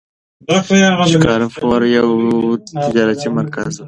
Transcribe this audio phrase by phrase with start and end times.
[1.11, 2.07] شکارپور یو
[2.83, 3.79] تجارتي مرکز و.